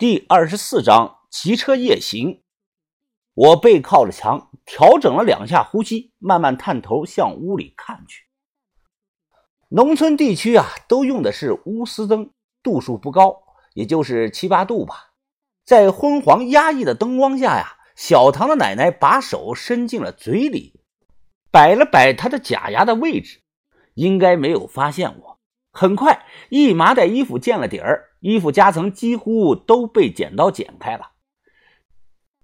[0.00, 2.40] 第二十四章骑车夜行。
[3.34, 8.24] 我背靠着墙，调整了两下呼吸，慢慢探头向屋里看去。
[9.68, 12.30] 农村地区啊，都用的是钨丝灯，
[12.62, 13.42] 度数不高，
[13.74, 15.12] 也就是七八度吧。
[15.66, 20.80] 在昏黄压抑的灯光下呀，小唐的奶奶把手伸进了嘴里，
[21.50, 23.42] 摆了摆她的假牙的位置，
[23.92, 25.38] 应该没有发现我。
[25.70, 28.06] 很快，一麻袋衣服见了底儿。
[28.20, 31.12] 衣服夹层几乎都被剪刀剪开了。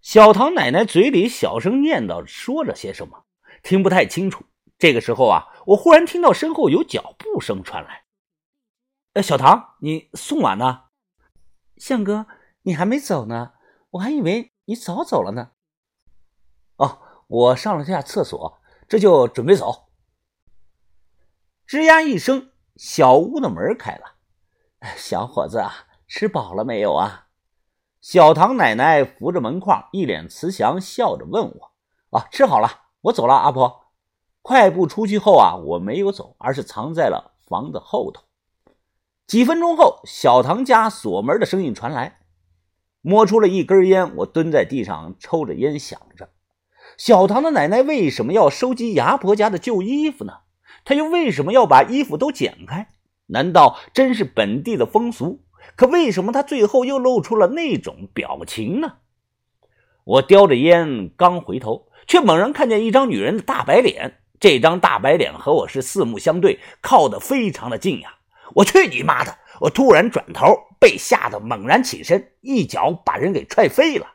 [0.00, 3.24] 小唐奶奶嘴里小声念叨说着些什么，
[3.62, 4.44] 听不太清楚。
[4.78, 8.04] 这个时候啊，我忽然听到身后有脚步声传来。
[9.12, 10.84] 呃，小唐，你送碗呢？
[11.76, 12.26] 向哥，
[12.62, 13.52] 你还没走呢，
[13.90, 15.52] 我还以为你早走了呢。
[16.76, 19.88] 哦，我上了下厕所，这就准备走。
[21.66, 24.11] 吱呀一声，小屋的门开了。
[24.96, 27.28] 小伙子啊，吃饱了没有啊？
[28.00, 31.72] 小唐奶奶扶着门框，一脸慈祥，笑着问我
[32.10, 33.92] ：“啊，吃好了，我走了。”阿婆
[34.42, 38.24] 快步出去后啊，我没有走，而是藏在了房子后头。
[39.28, 42.18] 几分钟后，小唐家锁门的声音传来，
[43.00, 46.30] 摸出了一根烟，我蹲在地上抽着烟，想着：
[46.98, 50.40] 小唐的奶奶为什么要收集牙婆家的旧衣服呢？
[50.84, 52.88] 她又为什么要把衣服都剪开？
[53.32, 55.42] 难道真是本地的风俗？
[55.74, 58.98] 可为什么他最后又露出了那种表情呢？
[60.04, 64.18] 我叼着烟刚回头，却猛然看见一张女人的大白脸。
[64.38, 68.16] 这张大白脸和我是四目相对，靠得非常的近呀！
[68.56, 69.38] 我去你妈的！
[69.60, 74.06] 我突然转头，被吓得猛然起身，一脚把人给踹飞了。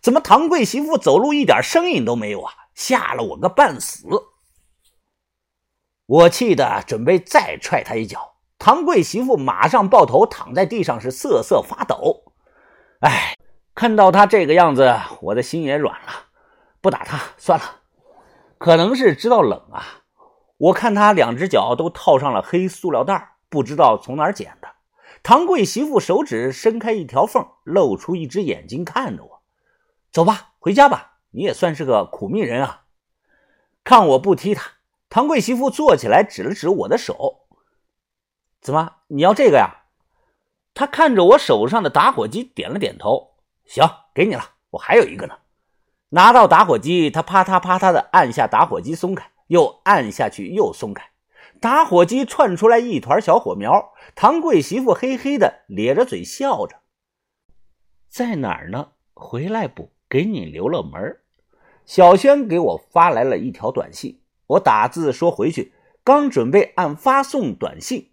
[0.00, 2.52] 怎么唐贵媳妇走路一点声音都没有啊？
[2.74, 4.06] 吓了我个半死！
[6.06, 8.33] 我气得准备再踹他一脚。
[8.64, 12.32] 唐贵媳妇马上抱头躺在地上，是瑟瑟发抖。
[13.00, 13.36] 哎，
[13.74, 14.90] 看到他这个样子，
[15.20, 16.12] 我的心也软了。
[16.80, 17.80] 不打他算了，
[18.56, 19.84] 可能是知道冷啊。
[20.56, 24.68] 我看他两只脚都套上了黑塑料袋，不知道从哪儿捡的。
[25.22, 29.42] 唐贵媳妇手指伸开一条缝，露出一只眼睛看着我。
[30.10, 31.18] 走吧，回家吧。
[31.32, 32.84] 你也算是个苦命人啊。
[33.84, 34.70] 看我不踢他，
[35.10, 37.42] 唐贵媳妇坐起来，指了指我的手。
[38.64, 38.92] 怎么？
[39.08, 39.82] 你要这个呀？
[40.72, 43.34] 他看着我手上的打火机，点了点头。
[43.66, 44.52] 行，给你了。
[44.70, 45.36] 我还有一个呢。
[46.08, 51.10] 拿到打火机，他啪嗒啪嗒的按下打火机，松开，又按下去，又松开。
[51.60, 53.92] 打火机窜出来一团小火苗。
[54.14, 56.76] 唐贵媳妇嘿嘿的咧着嘴笑着。
[58.08, 58.92] 在哪儿呢？
[59.12, 59.92] 回来不？
[60.08, 61.18] 给你留了门。
[61.84, 68.10] 小轩给我发来了一条短信，我打字说回去，刚准备按发送短信。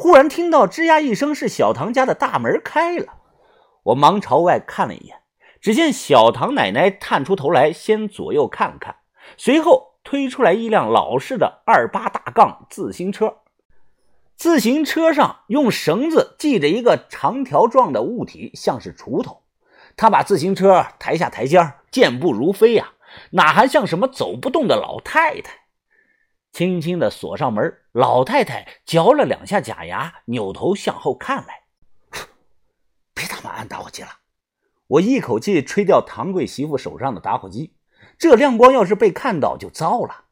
[0.00, 3.14] 忽然听到吱呀一声，是小唐家的大门开了。
[3.82, 5.22] 我忙朝外看了一眼，
[5.60, 8.94] 只见小唐奶奶探出头来，先左右看看，
[9.36, 13.38] 随后推出来一辆老式的二八大杠自行车。
[14.36, 19.42] 自行车上用绳子系着一个长条状的物体，像是锄头。
[19.96, 22.92] 他把自行车抬下台阶，健步如飞呀，
[23.32, 25.62] 哪还像什么走不动的老太太？
[26.58, 31.62] 轻轻的锁上门，老太太嚼了两下假牙，扭头向后看来。
[33.14, 34.08] 别他妈按打火机了！
[34.88, 37.76] 我一口气吹掉唐贵媳妇手上的打火机，
[38.18, 40.24] 这亮光要是被看到就糟了。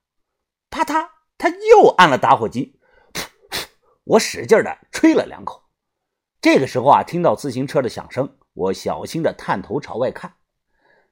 [0.69, 2.81] 啪嗒，他又按了打火机。
[4.03, 5.63] 我使劲的吹了两口。
[6.41, 10.35] 这个时候啊，听到自行车的响声，我小心的探头朝外看，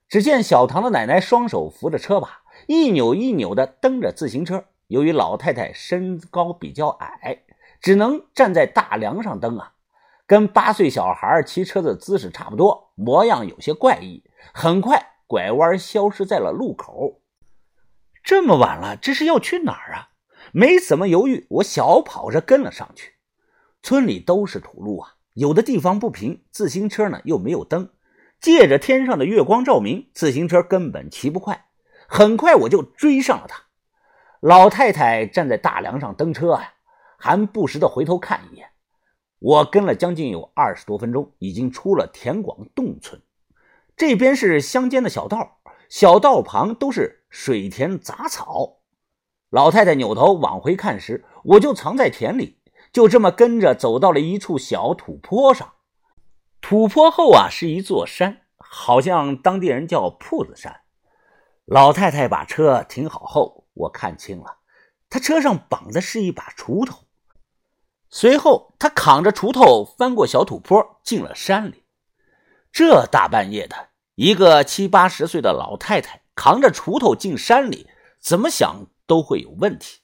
[0.09, 4.65] 只见小唐的奶奶双手扶着车把，一扭一扭的蹬着自行车。
[4.95, 7.43] 由于老太太身高比较矮，
[7.81, 9.73] 只能站在大梁上蹬啊，
[10.25, 14.23] 跟八岁小孩骑车的姿势差不多，模样有些怪异。
[14.53, 17.21] 很快拐弯消失在了路口。
[18.23, 20.11] 这么晚了，这是要去哪儿啊？
[20.53, 23.15] 没怎么犹豫，我小跑着跟了上去。
[23.83, 27.91] 村里都是土路啊，有的地方不平，自行车呢又没有灯，
[28.41, 31.67] 借着天上的月光照明，自行车根本骑不快。
[32.07, 33.65] 很快我就追上了他。
[34.45, 36.75] 老太太站在大梁上蹬车啊，
[37.17, 38.69] 还不时的回头看一眼。
[39.39, 43.23] 我跟了将近有二十多分钟，已经出了田广洞村。
[43.97, 48.81] 这边是乡间的小道，小道旁都是水田杂草。
[49.49, 52.59] 老太太扭头往回看时，我就藏在田里，
[52.93, 55.73] 就这么跟着走到了一处小土坡上。
[56.61, 60.83] 土坡后啊是一座山，好像当地人叫铺子山。
[61.65, 63.64] 老太太把车停好后。
[63.75, 64.57] 我看清了，
[65.11, 67.05] 他车上绑的是一把锄头。
[68.09, 71.85] 随后，他扛着锄头翻过小土坡，进了山里。
[72.73, 77.89] 这大半夜的，一个七八十岁的老太太扛着锄头进山里，
[78.21, 80.01] 怎么想都会有问题。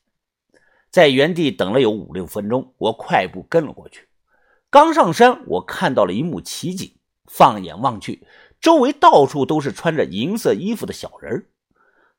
[0.91, 4.09] 在原地等了有五六分钟，我快步跟了过去。
[4.71, 6.97] 刚上山，我看到了一幕奇景。
[7.27, 8.27] 放眼望去，
[8.61, 11.47] 周围到处都是穿着银色衣服的小人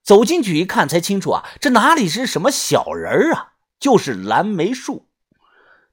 [0.04, 5.08] 走进去一看，才清楚啊，这哪里是什么小人啊，就是蓝莓树。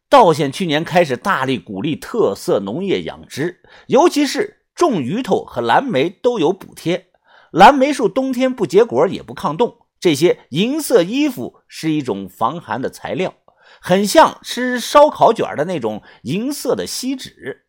[0.09, 7.11] 道县去年开始大力鼓励特色农业养殖，尤其是种鱼头和蓝莓都有补贴。
[7.51, 9.77] 蓝莓树冬天不结果也不抗冻。
[10.01, 13.35] 这些银色衣服是一种防寒的材料，
[13.81, 17.67] 很像吃烧烤卷的那种银色的锡纸。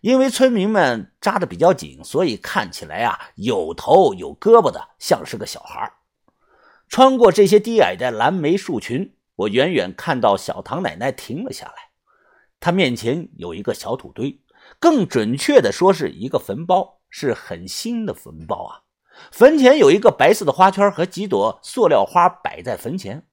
[0.00, 5.92] 因为村民们扎的比较紧，所以看起来啊有头有胳膊的，像是个小孩。
[6.88, 11.90] 穿过这些低矮的蓝莓树群，我远远看到小唐奶奶停了下来。
[12.60, 14.40] 她面前有一个小土堆，
[14.78, 18.82] 更准确的说是一个坟包，是很新的坟包啊。
[19.32, 23.26] 坟前有一个白色的花圈和几朵塑料花摆在坟前，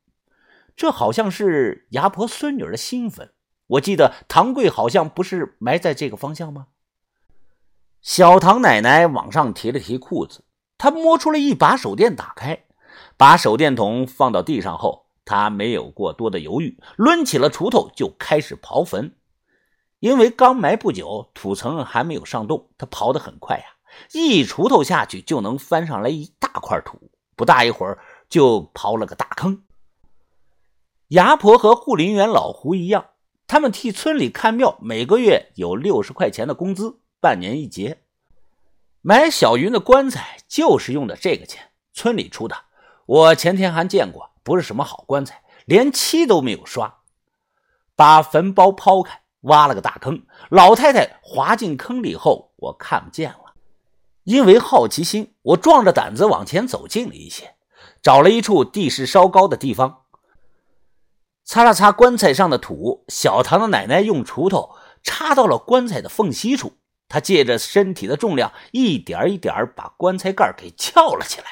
[0.75, 3.31] 这好像是牙婆孙女的新坟。
[3.67, 6.67] 我记得唐贵好像不是埋在这个方向吗？
[8.01, 10.43] 小唐奶奶往上提了提裤子，
[10.77, 12.65] 她摸出了一把手电，打开，
[13.17, 19.15] 把手电筒放到地上后，她没有过多的犹豫，抡起了锄头就开始刨坟。
[19.99, 23.65] 因为刚埋不久，土层还没有上冻，她刨得很快呀，
[24.11, 27.97] 一锄头下去就能翻上来一大块土，不大一会儿
[28.29, 29.63] 就刨了个大坑。
[31.07, 33.05] 牙婆和护林员老胡一样。
[33.47, 37.99] 他们替村里看庙，每个月有六十块钱的工资，半年一结。
[39.01, 42.55] 买小云的棺材就是用的这个钱，村里出的。
[43.05, 47.01] 我前天还见过，不是什么好棺材，连漆都没有刷。
[47.95, 50.25] 把坟包抛开，挖了个大坑。
[50.49, 53.53] 老太太滑进坑里后，我看不见了。
[54.23, 57.53] 因为好奇心，我壮着胆子往前走近了一些，
[58.01, 60.04] 找了一处地势稍高的地方。
[61.45, 66.79] 擦了擦棺材上的土，小唐的奶奶用锄头插到了棺材的缝隙处。
[67.07, 71.45] 她借着身体的重量，一点一点把棺材盖给撬了起来。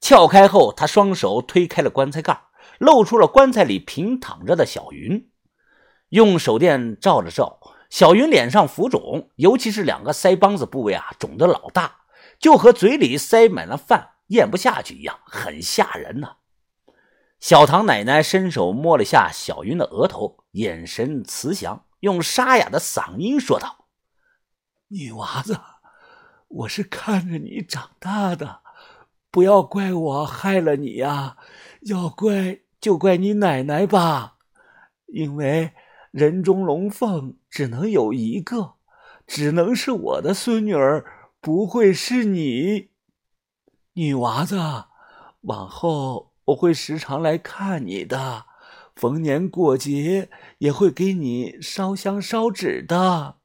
[0.00, 2.40] 撬开后，她双手推开了棺材盖，
[2.78, 5.30] 露出了棺材里平躺着的小云。
[6.08, 7.60] 用手电照了照，
[7.90, 11.96] 小云脸上浮肿，尤其是两个腮帮子部位啊，肿得老大，
[12.38, 16.36] 就和嘴里塞满了饭咽不下去一样，很吓人呐。
[17.48, 23.86] 小唐奶奶伸手摸了下小云的额头，眼神慈祥，用沙哑的嗓音说道
[24.90, 25.56] ：“女娃子，
[26.48, 28.62] 我是看着你长大的，
[29.30, 31.36] 不要怪我害了你呀，
[31.82, 34.38] 要怪就怪你奶奶吧，
[35.06, 35.72] 因为
[36.10, 38.74] 人中龙凤只能有一个，
[39.24, 42.88] 只能是我的孙女儿，不会是你。
[43.92, 44.56] 女娃子，
[45.42, 48.46] 往后。”我会时常来看你的，
[48.94, 53.36] 逢年过节也会给你烧香烧纸的。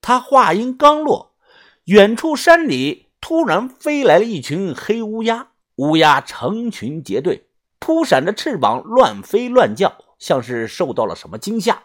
[0.00, 1.34] 他话音刚落，
[1.84, 7.48] 远处山里突然飞来了一群黑乌鸦，乌鸦成群结队，
[7.78, 11.84] 扑闪着翅膀，乱飞乱叫，像是受到了什么惊吓。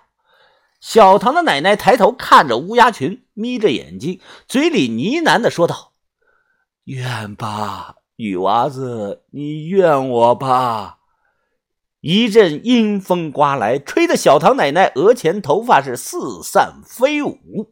[0.81, 5.93] 小唐的奶奶抬头看着乌鸦群，眯着眼睛，嘴里呢喃的说道
[6.83, 10.97] ：“愿吧。”女娃子，你怨我吧！
[12.01, 17.71] 一阵阴风刮来，吹得小唐奶奶额前头发是四散飞舞。